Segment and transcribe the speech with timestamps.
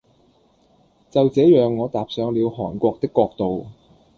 [1.11, 3.67] 就這樣我踏上了韓國的國度